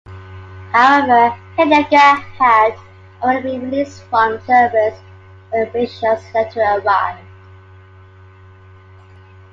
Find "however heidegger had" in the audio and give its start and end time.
0.71-2.75